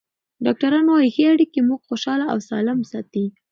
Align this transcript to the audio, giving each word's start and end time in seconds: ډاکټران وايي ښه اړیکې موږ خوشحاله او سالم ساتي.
ډاکټران 0.45 0.85
وايي 0.87 1.09
ښه 1.15 1.23
اړیکې 1.33 1.59
موږ 1.67 1.79
خوشحاله 1.87 2.25
او 2.33 2.39
سالم 2.49 2.79
ساتي. 2.91 3.25